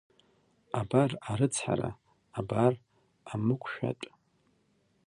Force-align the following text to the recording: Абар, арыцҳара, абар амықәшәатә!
Абар, 0.79 1.11
арыцҳара, 1.31 1.89
абар 2.39 2.73
амықәшәатә! 3.31 4.07